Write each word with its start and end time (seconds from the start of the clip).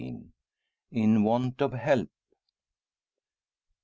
IN 0.89 1.23
WANT 1.23 1.61
OF 1.61 1.73
HELP. 1.73 2.09